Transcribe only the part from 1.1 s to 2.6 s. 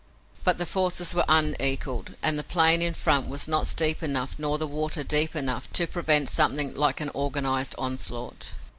were unequal and the